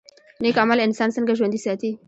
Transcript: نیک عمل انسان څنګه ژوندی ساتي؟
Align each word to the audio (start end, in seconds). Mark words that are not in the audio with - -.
نیک 0.41 0.57
عمل 0.63 0.79
انسان 0.87 1.09
څنګه 1.15 1.37
ژوندی 1.39 1.59
ساتي؟ 1.65 1.91